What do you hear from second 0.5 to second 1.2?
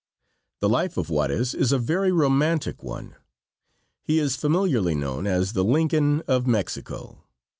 The life of